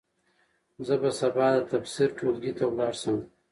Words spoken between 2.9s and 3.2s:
شم.